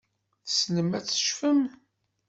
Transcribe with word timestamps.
Tessnem 0.47 0.89
ad 0.97 1.03
tecfem? 1.05 1.61